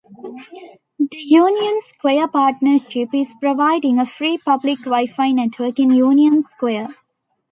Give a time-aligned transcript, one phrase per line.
[0.97, 6.87] The Union Square Partnership is providing a free public Wi-Fi network in Union Square.